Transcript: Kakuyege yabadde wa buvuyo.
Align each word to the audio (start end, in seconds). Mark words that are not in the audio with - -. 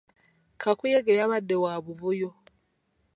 Kakuyege 0.61 1.11
yabadde 1.19 1.55
wa 1.63 1.73
buvuyo. 1.85 2.29